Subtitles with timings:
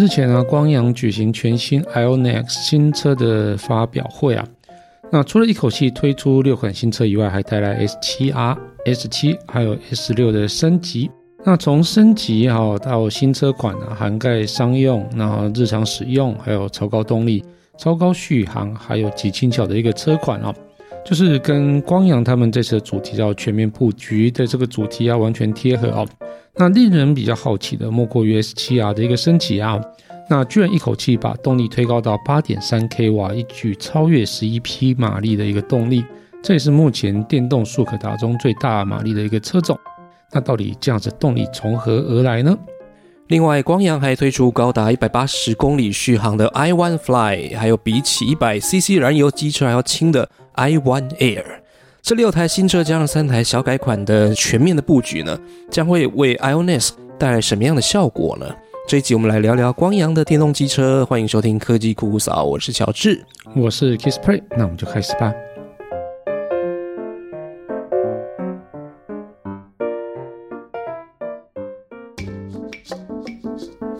[0.00, 4.48] 日前啊，光阳举行全新 Ionex 新车的发表会啊。
[5.10, 11.10] 那除了一口气推出六款新车以外，还带来 S7R、S7 还有 S6 的升级。
[11.44, 17.44] 那从升级哈到新车款啊，涵盖商用、然后日常使用，还有超高动力、
[17.76, 20.54] 超高续航，还有极轻巧的一个车款啊，
[21.04, 26.08] 就是跟光阳他们这次的主题叫全面布局的这个主题啊完全贴合哦。
[26.60, 29.80] 那令人比较好奇的，莫过于 S7R 的一个升级啊，
[30.28, 36.04] 那居然一口气把动力推高到八点三 k 瓦，一举超越十一匹马力的一个动力，
[36.42, 39.78] 这也是目前电动速可达中最大马力的一个车种。
[40.32, 42.54] 那到底这样子动力从何而来呢？
[43.28, 51.59] 另外，光阳还推出高达一百八十公里续航的 iOne Fly，还有比起一百 CC 燃油机车还要轻的 iOne Air。
[52.02, 55.38] 这六台新车加上三台小改款的全面的布局呢，
[55.70, 58.46] 将会为 IONIS 带来什么样的效果呢？
[58.88, 61.04] 这一集我们来聊聊光阳的电动机车。
[61.04, 65.32] 欢迎收听科技酷酷扫，我是乔治，我是 Kissplay，那我们就开始吧。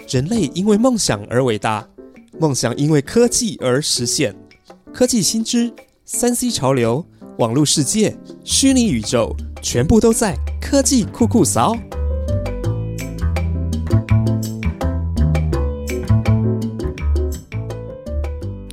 [0.08, 1.86] 人类因为梦想而伟大，
[2.40, 4.34] 梦想因为科技而实现。
[4.92, 5.72] 科技新知，
[6.04, 7.04] 三 C 潮流。
[7.40, 11.74] 网络世界、虚拟宇宙，全部都在科技酷酷扫。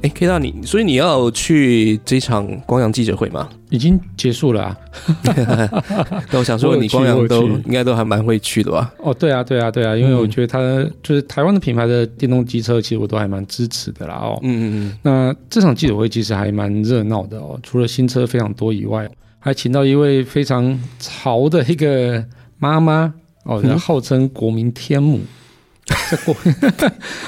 [0.01, 3.47] 哎，K 大你，所以你要去这场光阳记者会吗？
[3.69, 4.77] 已经结束了啊。
[6.31, 8.93] 那我想说，你光阳都应该都还蛮会去的吧？
[8.99, 10.59] 哦，对啊，对啊，对啊，因为我觉得它
[11.03, 14.15] 就是台湾的品牌的电动机车，其实我都还蛮支持的啦。
[14.15, 14.97] 哦，嗯嗯嗯。
[15.01, 22.23] 那这场记者会其实还蛮热闹的哦，除了新车非常多以外，还请到一位非常潮的一个
[22.57, 25.19] 妈妈哦，号称国民天母。
[26.09, 26.35] 这 国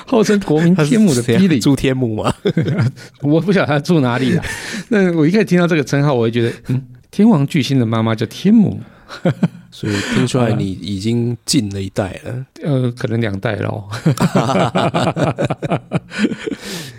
[0.05, 2.33] 号称国民天母的比利住天母吗？
[3.21, 4.45] 我不晓得他住哪里啊。
[4.89, 8.81] 那我一开始听到这个称号，我就觉得，嗯，天王巨星的妈妈叫天母。
[9.71, 13.83] 所以听出来你已经进了一代了，呃，可能两代喽。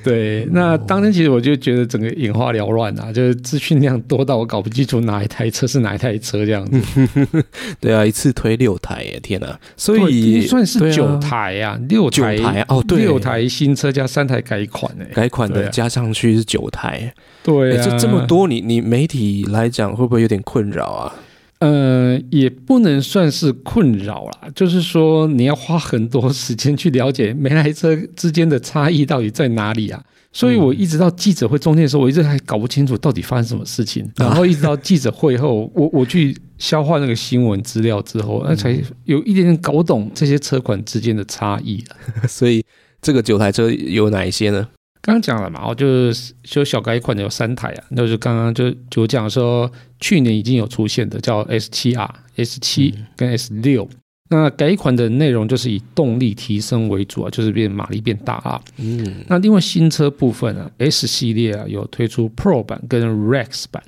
[0.03, 7.09] 对，那当天其实我就觉得整个眼花缭乱啊，就是资讯量多到我搞不清楚哪一台车是哪一台车这样子。
[7.81, 9.59] 对啊，一次推六台耶，天哪！
[9.77, 17.13] 所以算是九台呀，六台哦，对，六台新车加三台改款诶，改款的加上去是九台。
[17.43, 21.15] 对，这这么多，你你媒体来讲会不会有点困扰啊？
[21.61, 30.03] 呃，也不能算是困扰啦，就是说你要花很多时间去了解每台车之间的差异到底在哪里啊。
[30.33, 34.09] 所以我一直到记者会中间的时候，我一直还搞不清楚到底发生什么事情。
[34.17, 41.97] 然后一直到记者会后，我我去消化那个新闻资料之后，那才有一点点搞懂这些车款之间的差异了。
[42.29, 42.65] 所以
[43.03, 44.69] 这个九台车有哪一些呢？
[45.03, 53.89] 刚刚讲了嘛，哦，就是就小改款的有三台啊，那就刚刚就就讲说，去年已经有出现的叫 S 七 R、S 七跟 S 六，
[54.29, 58.61] 那改款的内容就是以动力提升为主啊，就是变马力变大啊。
[58.77, 63.83] 嗯，那另外新车部分啊，S 系列啊有推出 Pro 版跟 Rex 版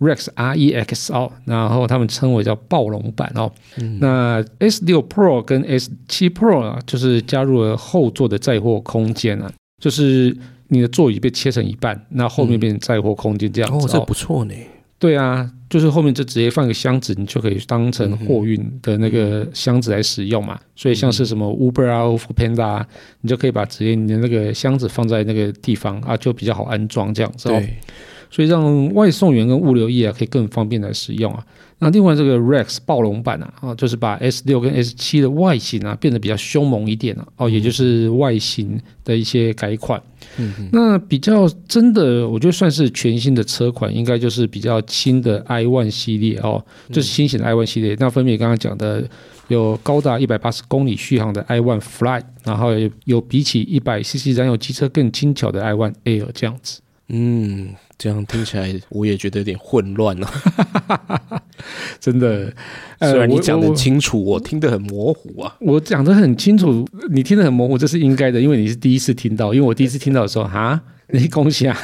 [0.00, 3.50] ，Rex R E X 哦，然后他们称为叫暴龙版哦。
[4.00, 9.50] 那 S 六 Pro 跟 S 七 Pro 啊，就是加入了后座的载货空间啊，
[9.82, 10.36] 就是。
[10.68, 14.54] 你的座椅被切成一半，那后面变成载货空间这样子，哦，这不错呢。
[15.00, 20.58] 对啊，就是后面就直接放个箱子，你就可以当成货运的那个箱子来使用嘛。
[20.74, 22.02] 所以像是什么 Uber 啊、
[22.34, 22.86] Panda 啊，
[23.20, 27.48] 你就可以把直接你的那个箱子放在那个地方啊，就比较好安装这样子。
[27.48, 27.76] 对，
[28.28, 31.46] 所以让外送员跟物流业啊可以更方便来使用啊。
[31.80, 40.02] 那另外这个 Rex 暴龙版啊，啊，就是把 S 六跟 S 七的外形啊变得比较凶猛一点了，哦，也就是外形的一些改款。
[40.38, 47.96] 嗯，那比较真的，我觉得算是全新的车款，应该就是比较新的 i One 系列哦，就是新型的 i One 系列。
[48.00, 49.08] 那分别刚刚讲的
[49.46, 52.70] 有高达一百八十公里续航的 i One Fly，然后
[53.04, 56.80] 有比起一百 CC 燃油机车更轻巧的 i One Air 这样子。
[57.08, 57.74] 嗯。
[57.98, 60.30] 这样听起来，我也觉得有点混乱了。
[61.98, 62.46] 真的，
[63.00, 65.56] 虽然你讲的清楚，我听得很模糊啊。
[65.58, 69.52] 我讲的很清楚，你听得很模糊，这是应该的，因为你是第一次听到。
[69.52, 71.76] 因为我第一次听到的时候，哈， 你恭喜啊！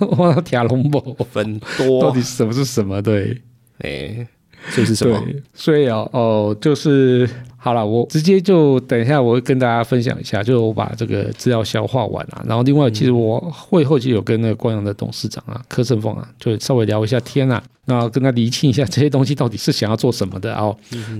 [0.00, 1.00] 我天龙宝
[1.30, 3.00] 分多，到底什么是什么？
[3.00, 3.40] 对，
[3.82, 4.26] 哎，
[4.74, 5.22] 这是什么？
[5.54, 7.30] 所以啊，哦，就是
[7.62, 12.42] 好了，我直接就等一下，我会跟大家分享一下，就是我把这个资料消化完啊。
[12.48, 20.74] 然后另外，其实我会后期有跟那个光阳的董事长啊柯胜峰啊，就稍微聊一下天啊，那跟他厘清一下这些东西到底是想要做什么的哦。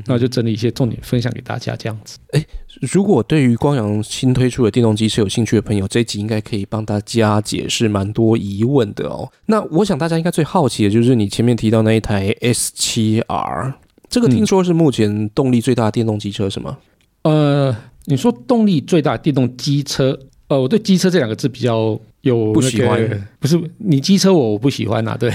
[0.07, 2.19] 那就整理一些重点分享给大家，这样子。
[2.91, 9.31] 如果对于光阳新推出的电动机是有兴趣的朋友，这一集应该可以帮大家解释蛮多疑问的哦。
[9.45, 13.75] 那我想大家应该最好奇的就是你前面提到那一台 S 七 R。
[14.11, 16.77] 这个听说是目前动力最大的电动机车，是吗？
[17.23, 17.75] 呃，
[18.07, 20.19] 你说动力最大的电动机车，
[20.49, 25.31] 呃，我对机车这两个字比较有不喜欢，不是你机车我我不喜欢呐，对。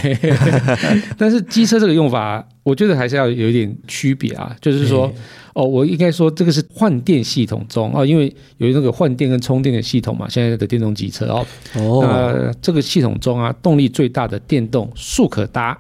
[1.18, 5.10] 但是机车这个用法，我觉得还是要有一点区别啊，就是说，
[5.54, 11.46] 哦，我应该说这个是换电系统中啊，因为有那个换电跟充电的系统嘛，现在的电动机车哦，
[11.76, 15.80] 哦，那这个系统中啊，动力最大的电动速可达。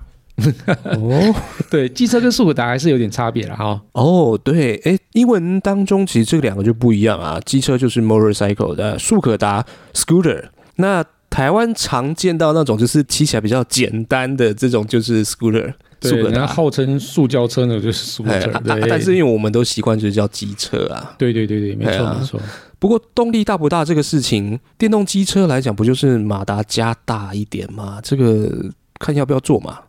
[0.83, 1.35] 哦，
[1.71, 3.81] 对，机车跟速可达还是有点差别了哈。
[3.93, 7.39] 哦，对，哎，英文当中其实这两个就不一样啊。
[7.45, 10.43] 机车就是 motorcycle 的，速可达 scooter。
[10.75, 18.89] 那台湾常见到那种就是骑起来比较简单的这种就是 scooter，对，人家号称塑胶车呢就是 scooter，对。
[18.89, 21.15] 但是因为我们都习惯就是叫机车啊。
[21.17, 22.39] 对对对对，没错没错。
[22.77, 27.99] 不过动力大不大这个事情，电动机车来讲不就是马达加大一点吗？
[28.03, 28.51] 这个
[28.99, 29.79] 看要不要做嘛。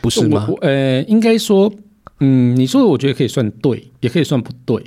[0.00, 0.48] 不是吗？
[0.60, 1.72] 呃，应该说，
[2.20, 4.82] 嗯，你说的我觉得可以算对，也可以算不对。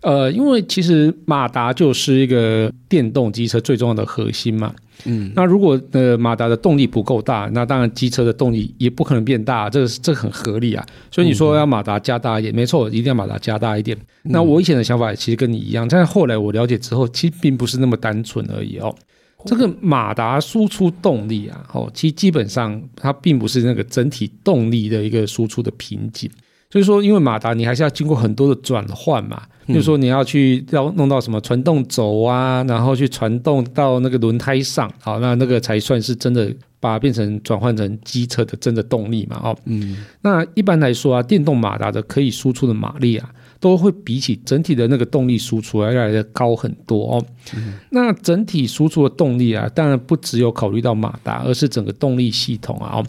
[0.00, 4.74] 呃，因为其实马达就是一个电动机车最重要的核心嘛。
[5.04, 10.84] 嗯，那如果呃马达的动力不够大，那当然机车的动力也不可能变大，这个这很合理啊。
[11.10, 13.96] 所以你说要马达加大一点，没错，一定要马达加大一点。
[14.24, 18.92] 那我以前的想法其实跟你一样，但是后来我了解之后，其实并不是那么单纯而已哦。
[19.44, 26.30] 这个马达输出动力啊，哦，其实基本上它并不是那个整体动力的一个输出的瓶颈，
[26.70, 43.30] 所以说，因为马达你还是要经过很多的转换嘛，就是说你要去要弄到什么传动轴啊，然后去传动到那个轮胎上，好，那那个才算是真的把它变成转换成机车的真的动力嘛，哦，嗯，那一般来说啊，电动马达的可以输出的马力啊。
[43.62, 47.24] 都会比起整体的那个动力输出要来的高很多哦。
[47.90, 53.00] 那整体输出的动力啊，当然不只有考虑到马达，而是整个动力系统啊，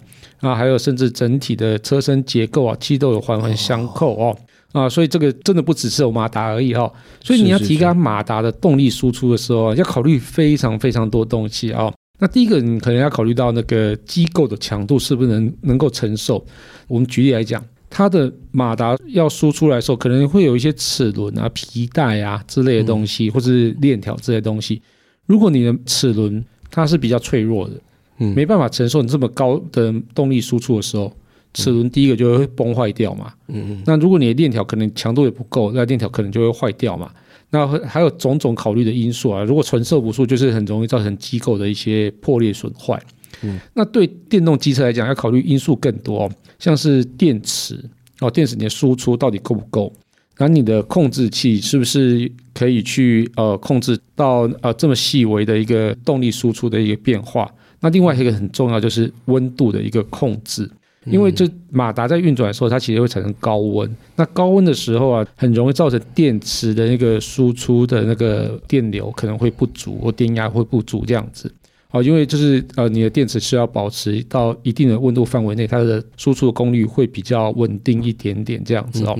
[0.42, 4.38] 啊，还有甚至整体的车身结构啊，其实都有环环相扣哦。
[4.74, 6.94] 啊，所以这个真的不只是有马达而已哦。
[7.20, 11.92] 所以你要提高马达的动力输出的时候，要考虑非常非常多东西啊。
[12.20, 16.46] 那第一个，你可能要考虑到那个机构的强度是不是能能够承受。
[16.88, 17.64] 我们举例来讲。
[17.96, 24.82] 它的马达要输出来的时候，可能会有一些齿轮啊、皮带啊之类的东西，或者是链条这些东西。
[25.28, 27.74] 如果你的齿轮它是比较脆弱的，
[28.18, 31.14] 嗯，没办法承受你这么高的动力输出的时候，
[31.54, 33.32] 齿轮第一个就会崩坏掉嘛。
[33.50, 33.84] 嗯嗯。
[33.86, 37.12] 那如果你的链条可能强度也不够，那链条可能就会坏掉嘛。
[37.52, 39.44] 那还有种种考虑的因素啊。
[39.44, 43.00] 如果承受不住，就是很容易造成机构的一些破裂损坏。
[43.44, 43.60] 嗯。
[43.76, 46.28] 那对电动机车来讲，要考虑因素更多。
[46.64, 47.78] 像是电池
[48.22, 49.92] 哦，电池你的输出到底够不够？
[50.38, 57.52] 然后你的控制器是不是可以去呃控制到呃这么细微的一个动力输出的一个变化？
[57.82, 60.72] 那另外一个很重要就是温度的一个控制，
[61.06, 63.94] 因为这马达在运转的时候，它其实会产生高温。
[64.16, 71.54] 那高温的时候啊，很容易造成电池的那个输出的那个电流可能会不足，或电压会不足这样子。
[71.94, 79.16] 哦，因为就是呃，你的电池是要保持到一定的温度范围内，它的输出的功率会比较稳定一点点这样子哦。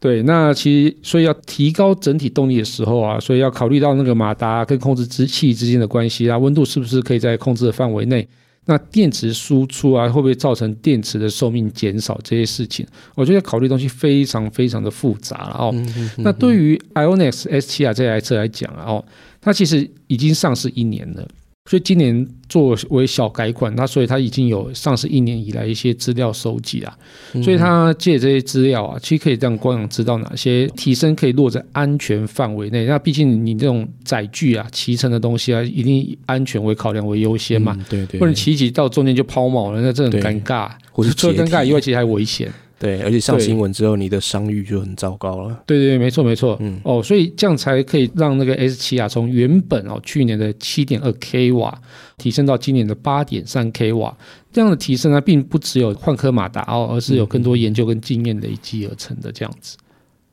[0.00, 8.26] 对，那其实所以要提高整体动力的时候啊，所以要考虑到那个马达跟控制之器之间的关系啊，温度是不是可以在控制的范围内？
[8.64, 12.18] 那电池输出啊，会不会造成电池的寿命减少？
[12.22, 15.74] 这些事情，我觉得考虑东西非常非常的复杂了哦。
[16.18, 19.04] 那对于 Ionix S7 啊这台车来讲啊，哦，
[19.40, 21.28] 它其实已经上市一年了。
[21.68, 26.96] 所以今年作为小改款，那所以它已经有上市一年以来一些资料收集啊，
[27.44, 32.86] 所以它借这些资料啊，其实可以让光阳知道哪些提升可以落在安全范围内。
[32.86, 42.50] 那毕竟你这种载具啊、骑乘的东西啊，一定以安全为考量为优先嘛，对对，不然骑骑到中间就抛锚了，那这很尴尬，除了尴尬以外，其实还危险。
[42.78, 45.62] 对，而且上新闻之后，你的商誉就很糟糕了。
[45.66, 46.56] 对对，没错没错。
[46.60, 51.76] 嗯哦，所以这样才可以让那个 S 七啊，从原本哦去年的七点二 k 瓦
[52.16, 54.16] 提升到今年的八点三 k 瓦。
[54.52, 59.76] 这样的提升呢，并不只有换科马达哦，而是有更多研究跟经验累积而成的这样子。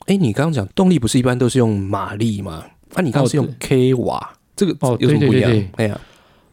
[0.05, 2.63] 哎，你刚刚讲动力不是一般都是用马力吗？
[2.93, 5.51] 啊，你刚刚是用 k 瓦，这个哦有什么不一样？
[5.77, 5.99] 哎呀，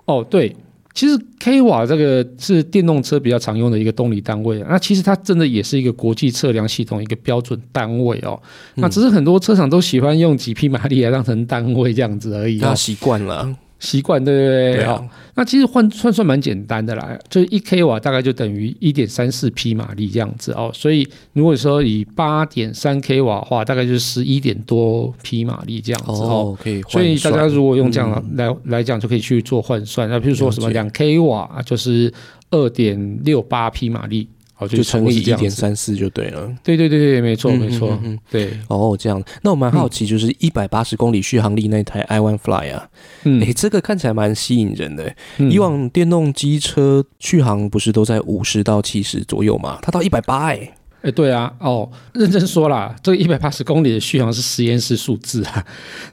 [0.07, 0.57] 哦对
[0.95, 8.41] 其实 k 瓦这个是电动车比较常用的一个动力单位，那其实它真的也是一个国际测量系统一个标准单位哦。
[8.75, 13.57] 那只是很多车厂都喜欢用几匹马力来当成单位这样子而已那习惯了。
[13.83, 14.75] 习惯对不对？
[14.77, 20.71] 对啊好，那其实换算算蛮简单的啦，就是一 k 瓦大概就等于一点三四匹马力这样子哦。
[20.73, 26.55] 所以如果说以八点三 k 瓦的话，大概就是十一点多匹马力这样子哦。
[26.55, 30.09] 哦，可以换所以大家如果用这样嗯来、来讲，就可以去做换算。
[30.09, 32.13] 那比如说什么两 k 瓦就是
[32.51, 34.29] 二点六八匹马力，
[34.63, 35.51] 好，就乘以一点。
[35.51, 36.51] 三四就对了。
[36.63, 42.89] 对对对对，没错嗯没错嗯对，哦，这样，那我蛮好奇，就是一百八十公里续航力那台 i One Fly 啊，
[43.25, 45.15] 嗯诶，这个看起来蛮吸引人的。
[45.39, 49.79] 嗯以往电动机车续航不是都在五十到七十左右嘛？
[49.83, 55.65] 它到一百八，哎，哎，对啊，哦，认真说啦，这个一百八十公里的续航是实验室数字啊，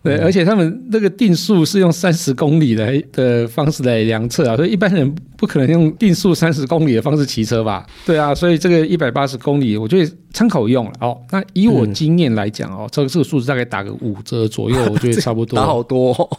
[0.04, 7.86] 对，嗯而且他们那个定速是用三十公里的的方式来量测啊，所以一般人不可能用定速三十公里的方式骑车吧？
[8.06, 11.18] 对啊，所以这个一百八十公里，我觉得参考用了哦。
[11.32, 15.56] 那以我嗯经验来讲哦，这个这个数字大概打个五折左右，我觉得 差不多。
[15.58, 16.30] 打好多哦，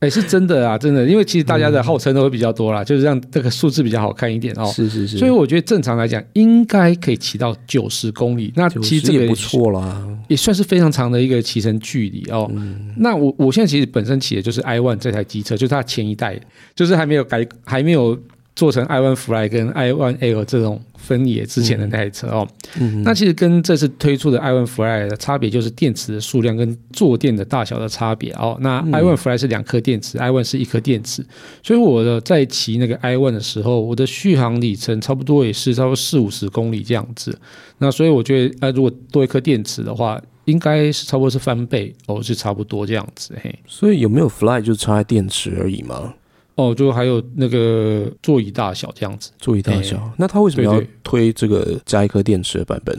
[0.00, 4.66] 哎，是真的啊，真的，因为其实大家的号称都会比较多啦，就是让这个数字比较好看一点哦。
[4.66, 8.52] 是是是，所以我觉得正常来讲，应该可以骑到九十公里。
[8.54, 10.06] 那其实这个也不错啦。
[10.28, 12.50] 也算是非常长的一个骑乘距离哦。
[12.54, 16.38] 嗯那我我现在其实本身骑的就是 i One 这台机车，就是它前一代，
[16.74, 18.18] 就是还没有改，还没有
[18.56, 22.46] 做成 i One Fly 跟 i One L 这种分野之前的那台车哦。
[22.78, 28.56] 嗯，那其实跟这次推出的 i One Fly 的差别就是电池的数量跟坐垫的大小的差别哦。
[28.60, 31.24] 那嗯 i One Fly 是两颗电池、i One 是一颗电池，
[31.62, 37.36] 所以我的在骑那个 i One 的时候，我的续航里程差不多也是差不多四五十公里这样子。
[37.78, 43.52] 那所以我觉得，呃，如果多一颗电池的话，应该是差不多是翻倍哦，是差不多这样子嘿。
[43.66, 46.14] 所以有没有 Fly 就差在电池而已嘛？
[46.56, 49.30] 哦，就还有那个座椅大小这样子。
[49.38, 52.96] 座椅大小，那他为什么要推这个加一颗电池的版本？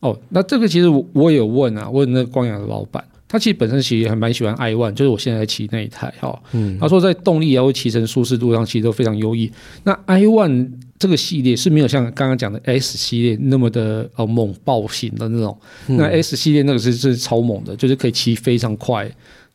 [0.00, 6.38] 哦，那这个其实我我也有问啊，问那个光阳的老板，他其实本身其实还蛮喜欢 i One，就是我现在骑那一台哈、哦。
[6.52, 9.50] 嗯，他说在动力啊或骑乘舒适度上其实都非常优异。
[9.84, 19.10] 那 i One 这个系列是没有像刚刚讲的 S 系列那么的呃猛爆型的那种，嗯那 S 系列那个是是超猛的，就是可以骑非常快。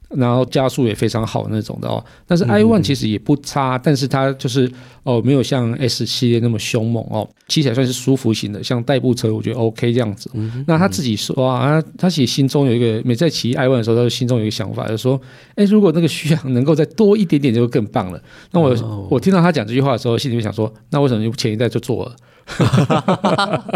[0.09, 4.71] 然后加速也非常好那种的哦，但是 i One 其实也不差，但是它就是
[5.03, 10.29] 哦没有像 S 系列那么凶猛哦，骑起来算是舒服型的，像代步车我觉得 OK 这样子。
[10.67, 15.19] 那他自己说啊，他他其实心中有一个，每次在骑 i One 的时候，他就心中有一个想法，就是说，
[15.55, 18.21] 哎，如果那个续航能够再多一点点，就会更棒了。
[18.51, 22.15] 那我、哦我听到他讲这句话的时候，心里面想说，那为什么你前一代就做了？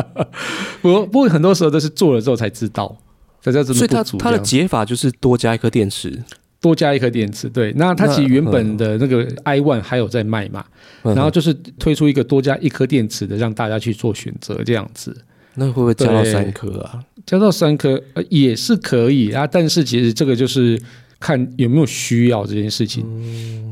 [0.82, 2.96] 不过不过很多时候都是做了之后才知道，
[3.42, 4.06] 所以它的不足这样。
[4.20, 6.22] 它的解法就是多加一颗电池，
[6.62, 10.66] 多加一颗电池，对，那它其实原本的那个 i One 还有在卖嘛，
[11.04, 15.16] 嗯然后就是推出一个多加一颗电池的，让大家去做选择这样子。
[15.56, 17.04] 那会不会加到三颗啊？
[17.26, 20.80] 加到三颗、呃、也是可以啊，但是其实这个就是
[21.20, 23.06] 看有没有需要这件事情。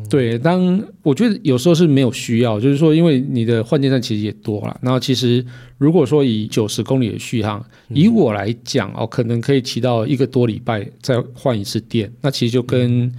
[0.10, 5.46] 对，当我觉得有时候是没有需要，就是说，因为你的换电站其实也多了，然后其实
[5.77, 13.12] 如果说以九十公里的续航，以我来讲哦，可能可以骑到一个多礼拜再换一次电，那其实就跟、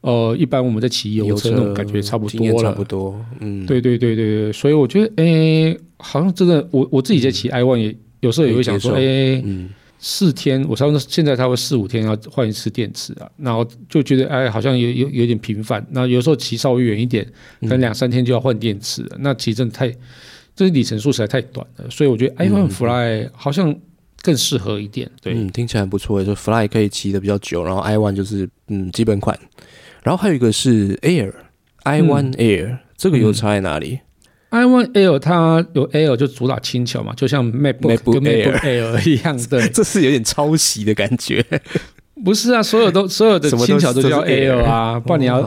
[0.00, 2.82] 呃一般我们在骑油车那种感觉差不多了差不。
[2.82, 9.68] 多，嗯，对对对对对，所以我觉得，诶，好像真的，我我自己在骑 i one 也有时候也会想说，可以诶，嗯，
[10.04, 15.86] 四天，我差不多现在差不多四五天要换一次电池啊，然后就觉得哎，好像有有有点频繁。
[15.92, 17.24] 那有时候骑稍微远一点，
[17.60, 19.94] 可能两三天就要换电池了，那其实真的太，
[20.56, 21.88] 这里程数实在太短了。
[21.88, 23.72] 所以我觉得 iPhone Fly 好像
[24.22, 25.08] 更适合一点。
[25.20, 29.38] 对，嗯，听起来很不错诶，就 Fly 可以骑的比较久，然后 i One 就是嗯基本款，
[30.02, 34.00] 然后还有一个是 Air，i 嗯 One Air，、这个有差在哪里？
[34.52, 39.66] iOne Air 它有 Air 就主打轻巧嘛，就像 MacBook 跟 MacBook Air 一样的。
[39.68, 41.44] 这是有点抄袭的感觉。
[42.24, 45.42] 不是啊，所有都所有的轻巧都叫 Air Air 啊，不然你要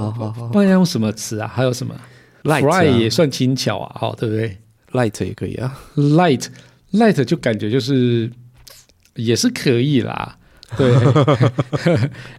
[0.52, 1.48] 不然要用什么词啊？
[1.48, 1.96] 还有什么
[2.44, 4.58] Light Fly 啊也算轻巧啊，好对不对
[4.92, 5.80] ？Light 也可以啊。
[5.96, 6.48] light
[6.94, 8.30] light 就感觉就是
[9.16, 10.38] 也是可以啦。
[10.76, 10.92] 对，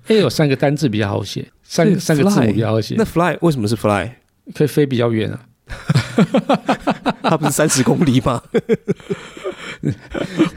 [0.09, 4.11] Air 三个单字比较好写，三三个字母比较好写那，Fly 为什么是 Fly？
[4.55, 5.41] 可以飞比较远啊。
[7.23, 8.41] 它不是三十公里吗？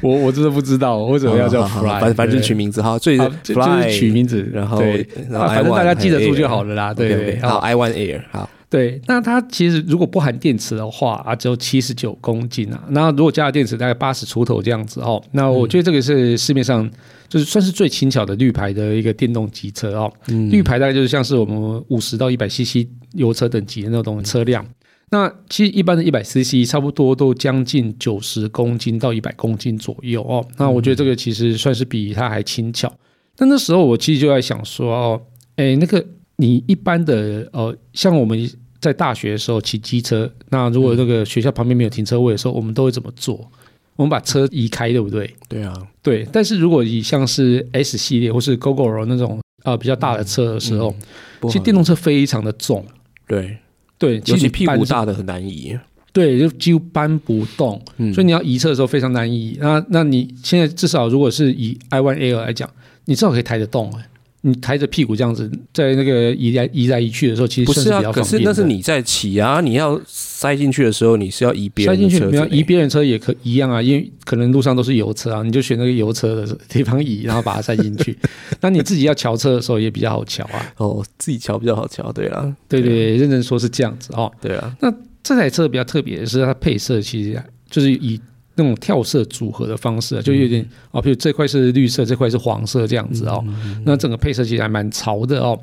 [0.01, 6.93] 我我真的不知道为什么要叫 fly，反反正取名字哈，所以好就是取名字，然后对，然后啊反正大家记得住就好了啦。
[6.93, 12.81] 对对，好好，i One Air 好，对，那它其实如果不含电池的话啊，只有七十九公斤啊。
[12.89, 15.21] 那如果加了电池，大概八十出头这样子哦。
[15.31, 16.89] 那我觉得这个是市面上
[17.27, 20.11] 就是算是最轻巧的绿牌的一个电动机车哦。
[20.27, 24.65] 嗯绿牌大概就是像是我们五十到一百 CC 油车等级的那种车辆。
[25.11, 30.45] 那其实一般的一百 CC 差不多都将近九十公斤到一百公斤左右哦。
[30.57, 32.93] 那我觉得这个其实算是比它还轻巧。
[33.39, 35.21] 那那时候我其实就在想说哦，
[35.55, 38.49] 哎，那个你一般的呃，像我们
[38.79, 43.49] 在大学的时候骑机车，那如果那个学校旁边没有停车位的时候，我们都会怎么做？
[43.95, 45.33] 我们把车移开，对不对？
[45.47, 45.73] 对啊，
[46.03, 46.25] 对。
[46.31, 50.95] 但是如果以像是 S 系列或是 GoGo 那种呃比较大的车的时候，
[51.43, 52.85] 其实电动车非常的重。
[53.27, 53.57] 对。
[53.99, 55.77] 对，尤其屁股大的很难移，
[56.11, 57.79] 对，就几乎搬不动，
[58.13, 59.55] 所以你要移车的时候非常难移。
[59.61, 62.67] 那那你现在至少如果是以 i One L 来讲，
[63.05, 64.09] 你至少可以抬得动哎。
[64.41, 68.01] 你抬着屁股这样子，在那个移来移来移去的时候，其实不是啊。
[68.11, 78.17] 可是那是你在骑啊，你要塞进去的时候，你是要移别人塞进去，你要移别人车也可一样啊，因为可能路上都是油车啊，你就选那个油车的地方移，然后把它塞进去。
[78.61, 80.73] 那你自己要桥车的时候也比较好桥啊。
[80.77, 84.31] 哦，自己桥比较好桥，对啊，对对，认真说是这样子哦。
[84.41, 84.89] 对啊，那
[85.21, 88.19] 这台车比较特别的是它配色，其实就是以。
[88.63, 93.43] 那种跳色组合的方式，就有点哦，比如这块是绿色，这块是黄色这样子哦。
[93.85, 95.59] 那整个配色其实还蛮潮的哦。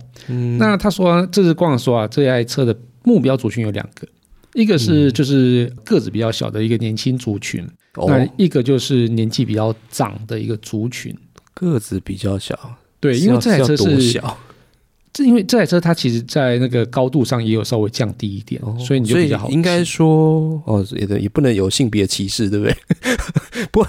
[0.59, 2.75] 那他说，这是光说啊，这台车的
[3.05, 4.07] 目标族群有两个，
[4.55, 7.67] 一个是就是个子比较小的一个年轻族群，
[8.07, 11.15] 那一个就是年纪比较长的一个族群。
[11.55, 12.59] 个子比较小，
[13.01, 14.39] 对，因为这台车是小。
[15.17, 19.49] 是因为这台车它其实在那个高度上也有稍微降低一点，所以你就比较好。
[19.49, 22.77] 应该说哦，也也不能有性别歧视，对不对？
[23.73, 23.87] 不，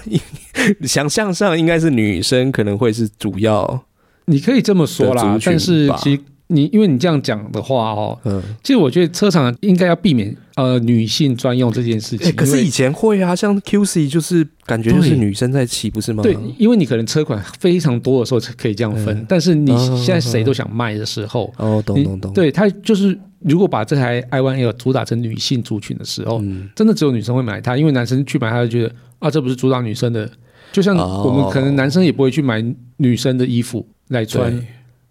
[0.87, 3.83] 想象上应该是女生可能会是主要，
[4.25, 5.37] 你可以这么说啦。
[5.43, 6.21] 但是其实。
[6.47, 12.33] 你因为你这样讲的话哦，嗯，其实我觉得车厂应该要避免呃女性专用这件事情。
[12.35, 16.23] 可是以前会啊，像 QC 就是感觉就是女生在骑，不是吗？
[16.23, 22.31] 对，因为你可能车款非常多的时候可以这样分，但是你现在谁都想卖的时候，哦，懂懂懂。
[22.33, 26.41] 对他就是如果把这台 i one L 主打成女性族群的时候，
[26.73, 30.29] 真的只有女生会买它，因为男生去买他就觉得啊，这不是主打女生的，
[30.71, 32.63] 就像我们可能男生也不会去买
[32.95, 34.65] 女生的衣服来穿。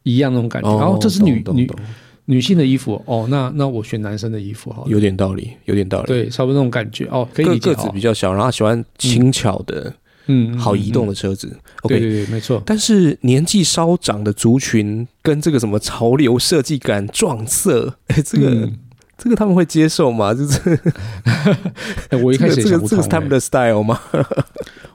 [0.06, 1.68] 一样那种感觉，然后这是女女
[2.26, 7.74] 女性的衣服哦，那那我选男生的衣服好，有点道理，有点道理，对，差不多那种感觉哦，可以理解。
[7.74, 9.92] 个子比较小，然后喜欢轻巧的，
[10.26, 11.56] 嗯，好移动的车子。
[11.82, 12.62] OK，对对，没错。
[12.64, 18.70] 但是年纪稍长的族群跟这个什么潮流设计感撞色， 哎，这个
[19.18, 20.32] 这个他们会接受吗？
[20.34, 20.78] 就是，
[22.22, 24.00] 我一开始这个这个是他们的 style 吗？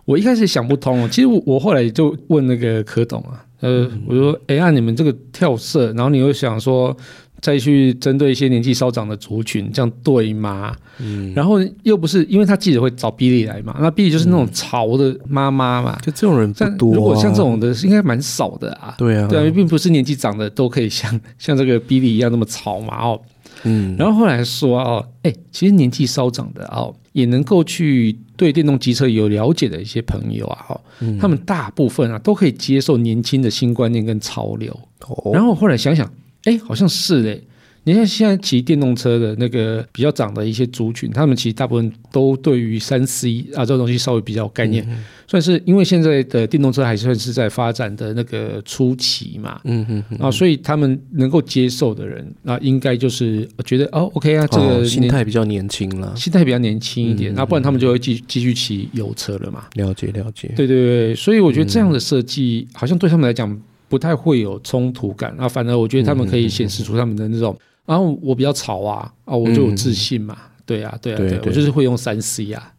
[0.06, 3.46] 我一开始想不通，其实我我后来就问那个柯董啊。
[3.62, 6.96] 呃，我说，哎，按你们这个跳色，然后你又想说
[7.40, 10.76] 再去针对一些年纪稍长的族群，这样对吗？
[11.00, 16.94] 嗯，然后又不是，因为他记者会找比利来嘛，那比利就是那种潮的妈妈嘛，就这种人不多。
[16.96, 18.94] 如果像这种的，应该蛮少的啊。
[18.98, 23.20] 对啊，对啊，并不是年纪长的都可以像像这个比利一样那么潮嘛哦。
[23.64, 30.82] 嗯，然后后来说哦，哎，其实年纪稍长的哦，也能够去对电动机车有了解的一些朋友啊，哈，
[31.20, 34.72] 他们大部分啊都可以接受年轻的新观念跟潮流。
[35.08, 36.12] 哦，然后后来想想，
[36.44, 37.44] 哎，好像是嘞。
[37.84, 44.88] 你看现在骑电动车的那个比较长的一些族群，他们其实大部分都对于三 C 啊这个东西稍微比较有概念，
[45.28, 59.66] 算是因为现在的电动车还算是在发展的那个初期嘛，嗯嗯啊，所以他们能够接受的人啊，应该就是觉得哦，OK 啊，这个心态比较年轻了，心态比较年轻一点，那不然他们就会继继续骑油车了嘛。
[59.74, 67.58] 了解了解，对对对，所以我觉得这样的设计好像对他们来讲不太会有冲突感啊，反而我觉得他们可以显示出他们的那种。
[67.92, 72.72] 然后我比较潮啊，啊，我就有自信嘛，对啊，对啊，对，我就是会用三 C 啊，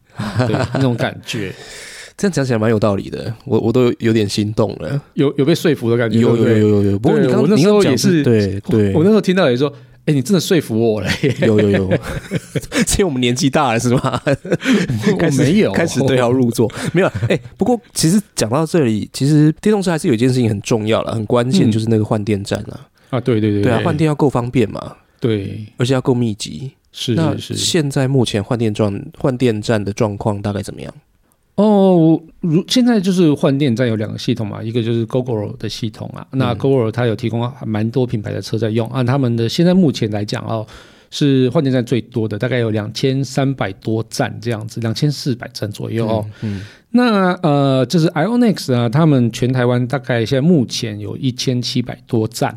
[0.47, 1.53] 对，那种感觉，
[2.17, 6.97] 这样讲起来蛮有道理的，我我都有点心动了，有有被说服的感觉，有有有有有。
[6.97, 9.71] 不过你刚那时候也是，对对，我那时候听到也说，
[10.05, 11.07] 哎，你真的说服我了，
[11.45, 11.83] 有有有，
[12.97, 14.19] 因为我们年纪大了是吗？
[14.25, 17.07] 我没有开始对号入座，没有。
[17.29, 22.89] 哎，不过其实讲到这里，其实电动车还是有一件事情很重要了，很关键，就是那个换电站啊。
[23.11, 26.71] 啊，对对对，对啊，换电要够方便嘛，对，而且要够密集。
[26.91, 27.55] 是是是。
[27.55, 30.93] 现在目前换电状换电站的状况大概怎么样？
[31.55, 40.67] 哦，如现在就是换电站有两个系统嘛，一个就是 GoGo 的系统啊，那 GoGo 它有提供蛮多品牌的车在用，按他们的现在目前来讲哦，
[41.09, 46.25] 是换电站最多的，大概有两千三百多站这样子，两千四百站左右哦。
[46.41, 46.61] 嗯。
[46.91, 52.55] 那呃，就是 Ionix 啊，他们全台湾大概现在目前有一千七百多站。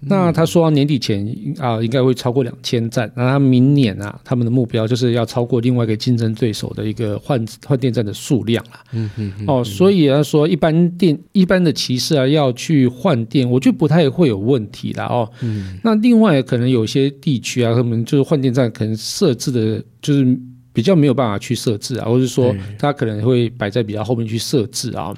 [0.00, 1.26] 那他说年底前
[1.58, 3.10] 啊，应该会超过两千站。
[3.16, 8.84] 那他明年啊，他们的目标就是要超过另外一个竞争对手的一个换换电站的数量啦。
[8.92, 15.06] 嗯嗯嗯哦，所以他说一般电一般的骑士啊要去换电，我觉得不太会有问题啦。
[15.06, 20.38] 哦，嗯那另外可能有些地区啊，他们就是换电站可能设置的就是
[20.78, 25.12] 比较没有办法去设置啊，或者是说对它可能会摆在比较后面去设置啊。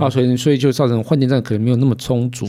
[0.00, 2.44] 啊，所以所以就造成换电站可能没有那么充足，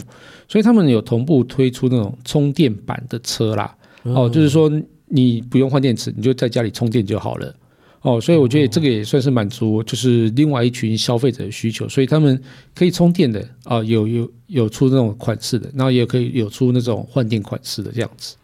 [0.47, 3.75] 所以他们有同步推出那种充电板的车啦。
[4.01, 4.71] 哦，就是说
[5.05, 7.55] 你不用换电池，你就在家里充电就好了。
[8.01, 12.41] 哦，所以我觉得这个也算是满足就是另外一群消费者的需求，所以他们
[12.73, 18.35] 可以充电的啊，有有有出那种款式的，然后也可以有出那种换电款式的这样子。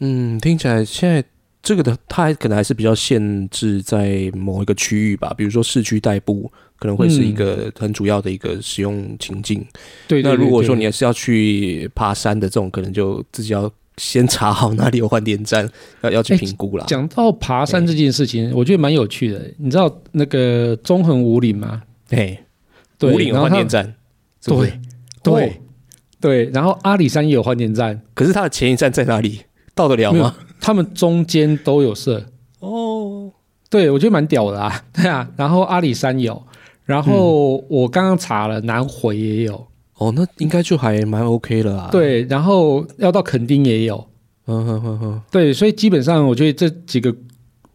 [0.00, 1.24] 嗯，听起来现在
[1.62, 9.64] 这个的它还可能还是比较限制在某一个区域吧，比如说市区代步可能会是一个很主要的一个使用情境。
[10.08, 15.70] 对对那如果说你是要去爬山的这种，可能就自己要先查好哪里有换电站，
[16.00, 16.84] 要要去哎评估啦。
[16.88, 19.48] 讲到爬山这件事情，我觉得蛮有趣的。
[19.58, 21.82] 你知道那个中横五岭吗？
[22.10, 22.42] 哎，
[22.98, 23.94] 对，五岭换电站，
[24.44, 24.72] 对
[25.22, 25.52] 对哦
[26.20, 29.42] 对，然后阿里山也有换电站，可是它的前一站在哪里？
[29.74, 30.34] 到得了吗？
[30.62, 32.24] 他们中间都有设。
[32.60, 33.30] 哦，
[33.68, 35.28] 对，我觉得蛮屌的啊， 对啊。
[35.36, 36.40] 然后阿里山有，
[36.84, 39.66] 然后嗯我刚刚查了，南回也有，
[39.98, 44.06] 哦，那应该就还蛮 OK 了啊。，对，然后要到垦丁也有，
[44.46, 47.12] 嗯哼哼哼，对，所以基本上我觉得这几个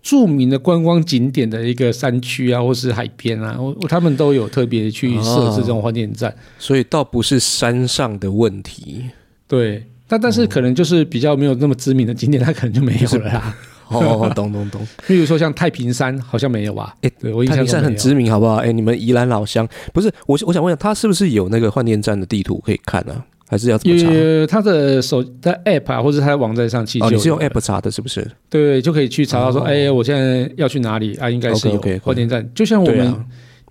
[0.02, 9.04] 著名的观光景点的一个山区啊，或是海边啊，他们都有特别去设置这种换电站，所以倒不是山上的问题。
[9.45, 9.84] 对。
[10.08, 13.56] 但但是可能就是比较没有那么知名的景点，它可能就没有了啦。
[13.89, 14.86] 哦，懂懂懂。
[15.08, 16.93] 比 如说像太平山，好像没有吧？
[17.02, 18.56] 诶对我印太平山很知名，好不好？
[18.56, 24.12] 哎、你们宜兰老乡不是我，我想问一下，他是不是有那个换电站的地图可以看呢、还是要怎么查？
[24.12, 28.30] 有他的手在 App 啊，或者他在网站上其实哦，你是用 App 查的，是不是？
[28.50, 31.30] 对，就可以去查到说，哦哎、我现在要去哪里啊？
[31.30, 32.46] 应该是有换电站。
[32.54, 33.26] 就像我们啊，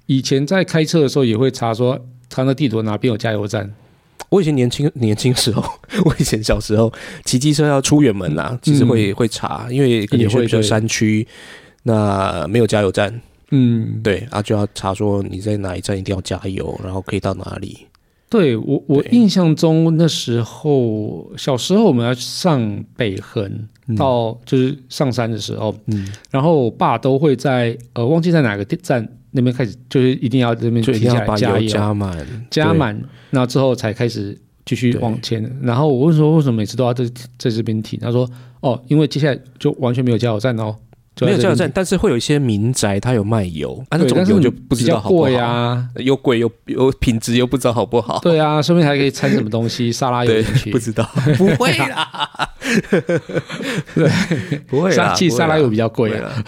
[0.07, 1.99] 以前在开车的时候，也会查说，
[2.31, 3.71] 查那地图哪边有加油站。
[4.29, 5.63] 我以前年轻年轻时候，
[6.05, 6.93] 我以前小时候
[7.25, 11.27] 骑机车要出远门啦，其实会、会查，因为也会比较山区，
[11.85, 17.87] 那没有加油站，嗯，对啊，就要查说你在哪一站一定要加油，然后可以到哪里。
[18.29, 35.41] 对我我印象中那时候小时候我们要上北横到就是上山的时候，嗯，然后我爸都会在呃忘记在哪个地站那边开始，就是一定要这边就一定要把油来加油加满，加满，那之后才开始继续往前。
[35.63, 37.05] 然后我问说为什么每次都要在
[37.39, 38.01] 在这边停？
[38.01, 38.29] 他说
[38.61, 40.75] 哦，因为接下来就完全没有加油站哦。
[41.21, 45.89] 没有加油站，但是会有一些民宅，它有卖油，啊，那对，种油就不知道好不好贵，啊。
[45.97, 48.19] 又贵又又品质又不知道好不好。
[48.21, 50.71] 对啊，顺便还可以掺什么东西， 沙拉油进去。
[50.71, 52.29] 不，知道， 不会啦，
[53.95, 54.11] 对，
[54.67, 56.45] 不会啦，沙其实沙拉油比较贵对啊。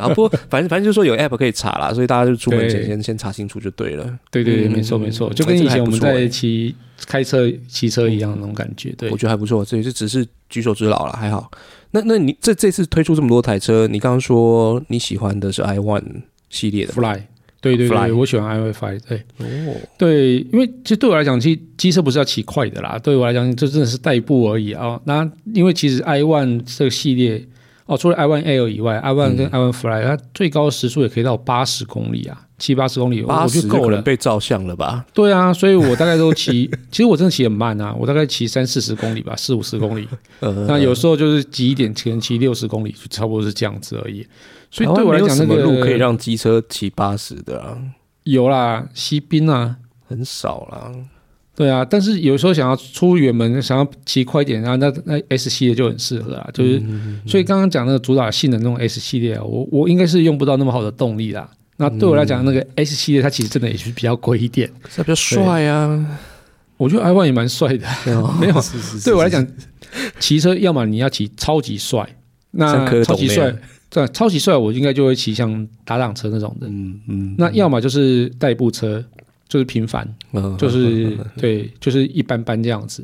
[0.00, 4.04] 啊，不过反正反正就是说有 app 可以查啦，所以大家就出门前先先查清楚就对了。
[4.30, 6.74] 对对对，嗯没错没错，嗯就跟以前我们在骑
[7.06, 8.94] 开车骑车一样的那种感觉。
[8.96, 11.50] 对我，觉得还不错，这这只是举手之劳了，还好。
[11.90, 16.02] 那那你这这次推出这么多台车，你刚刚说你喜欢的是 i one
[16.50, 17.22] 系列的 Fly，
[17.60, 25.00] 对对 Fly 对，我喜欢 i Fly，对哦，对，因为其实对我来讲，其实机车不是要骑快的啦，对我来讲，这真的是代步而已啊。
[25.04, 27.42] 那因为其实 i One 这个系列
[27.86, 34.02] 哦，除了 i One L 以外，i One 嗯跟 i One Fly，、它最高时速也可以到八十公里啊，七八十公里，我觉得够了。
[34.02, 35.06] 被照相了吧？
[35.14, 40.08] 对啊，所以我大概都骑， 其实我真的骑很慢啊，我大概骑三四十公里吧，四五十公里。
[40.40, 44.26] 呃， 那有时候就是急一点，可能骑六十公里，就差不多是这样子而已。
[44.70, 47.78] 所以对我来讲，那个路可以让机车骑八十的啊，
[48.24, 49.76] 有啦，西滨啊，
[50.08, 50.90] 很少啦。
[51.56, 56.48] 对啊，但是有时候想要出远门，想要骑快一点，然后那那 S 系列就很适合啊。
[56.52, 61.50] 就是、嗯所以刚刚讲那个主打性能那种 S 系列啊，我我应该是用不到那么好的动力啦。
[61.78, 64.70] 那对我来讲，那个 S 系列它其实真的也是比较贵一点。
[64.94, 66.18] 它比较帅啊，
[66.76, 67.86] 我觉得 i one 也蛮帅的，
[68.40, 69.46] 没有是是是对我来讲，
[70.18, 72.06] 骑车要么你要骑超级帅，
[72.50, 73.54] 那超级帅
[73.88, 76.66] 对，超级帅，我应该就会骑像打挡车那种的。
[76.66, 79.02] 嗯嗯，那要么就是代步车，
[79.56, 83.02] 就是平凡，嗯就是对，就是一般般这样子。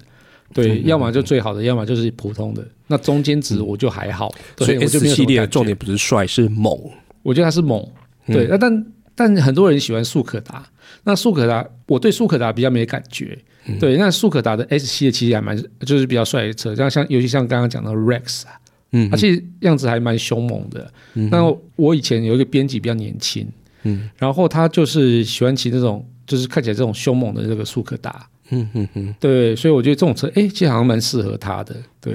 [0.52, 2.62] 对，嗯要么就最好的，要么就是普通的。
[2.86, 6.78] 那中间值我就还好，所以对我就 S 没有系列重点不是帅，是猛。
[7.22, 7.82] 我觉得它是猛。
[8.26, 10.62] 对，嗯那但但很多人喜欢速可达，
[11.04, 13.38] 那速可达我对速可达比较没感觉。
[13.66, 18.52] 嗯对，那速可达的 S 系列其实还蛮就是比较帅的车，像像尤其像刚刚讲的 Rex 啊，
[18.90, 20.92] 嗯它其实样子还蛮凶猛的。
[21.14, 21.42] 嗯那
[21.76, 23.48] 我以前有一个编辑比较年轻，
[23.84, 28.26] 嗯然后他就是喜欢骑那种就是看起来这种凶猛的这个速可达。
[28.54, 31.74] 嗯嗯嗯，对，所以我觉得这种车，哎，其实好像蛮适合他的。
[32.02, 32.14] 对，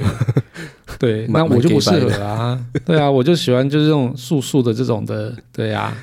[0.99, 2.63] 对，那我就不适合啊。
[2.85, 5.35] 对啊，我就喜欢就是这种速速的这种的。
[5.51, 5.97] 对啊，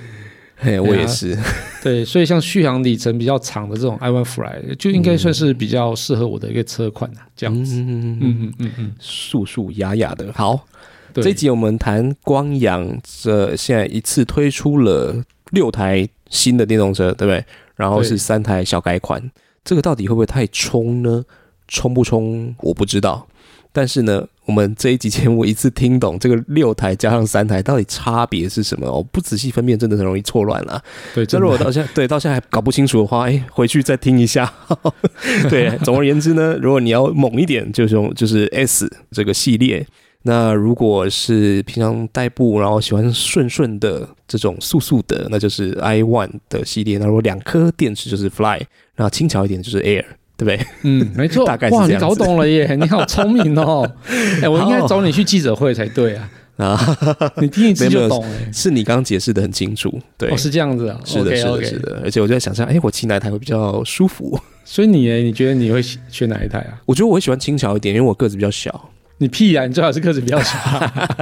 [0.56, 1.38] 嘿，我也是。
[1.84, 7.28] 对，所以像续航里程比较长的这种 i one Fly 就应该算是比较适合我的一个车款啊。
[7.36, 10.32] 这样子，嗯嗯嗯嗯，嗯素素雅雅的。
[10.32, 10.66] 好，
[11.12, 15.22] 对，这集我们谈光阳，这现在一次推出了
[15.54, 17.44] 六台新的电动车，对不对？
[17.76, 19.30] 然后是三台小改款，
[19.64, 21.24] 这个到底会不会太冲呢？
[21.66, 23.26] 冲不冲我不知道，
[23.72, 30.80] 但是呢，我们这一集节目一次听懂这个六台加上三台到底差别是什么我，不仔细分辨真的很容易错乱了。
[31.14, 34.52] 对，如果到现在 对到现在还搞不清楚的话，哎，回去再听一下。
[35.48, 39.86] 对，总而言之呢，如果你要猛一点，就是用就是 S 这个系列。
[40.26, 46.96] 那如果是平常代步，然后喜欢顺顺的这种速速的，那就是 i one 的系列。
[46.96, 48.62] 那如果两颗电池就是 Fly，
[48.96, 50.02] 那轻巧一点就是 Air，
[50.38, 50.60] 对不对？
[50.82, 53.87] 嗯，没错， 大概是哇，你搞懂了耶，你好聪明哦。
[54.40, 56.96] 哎，我应该找你去记者会才对啊，啊，
[57.37, 58.37] 你听一次就懂了。
[58.50, 62.00] 是你刚刚解释的很清楚，对，哦，是这样子啊，是的，是的是的。
[62.02, 64.40] 而且我就在想象，哎，我骑哪一台会比较舒服？
[64.64, 65.16] 所以你呢？
[65.18, 66.80] 你觉得你会选哪一台啊？
[66.87, 68.88] 我觉得我会喜欢轻巧一点，因为我个子比较小。
[69.18, 69.64] 你屁啊！
[69.66, 70.59] 你最好是个子比较小。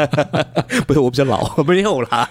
[0.86, 2.28] 不是我比较老， 没有啦，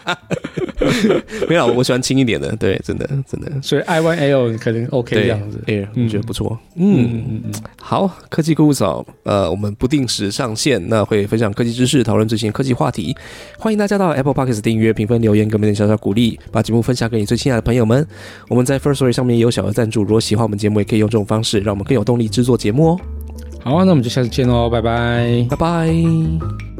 [1.47, 5.61] 没有，我喜欢轻一点的，对，真的真的，所以 i one L 可能 OK 这样子。
[5.67, 13.15] ，Air 嗯我觉得不错，嗯嗯，好，科技酷嫂，呃，我们不定时上线，那会分享科技知识，讨论最新科技话题，
[13.59, 18.05] 欢迎大家到 Apple Podcast 订阅、评分、留言，给我们点小小鼓励，把节目分享给你最亲爱的朋友们。
[18.49, 22.99] 我们在 First Story 上面也有小额赞助，如果喜欢我们节目，也可以用这种方式，让我们更有动力制作节目哦。
[23.63, 25.45] 好，那我们就下次见喽，拜拜。
[25.49, 26.70] 拜拜。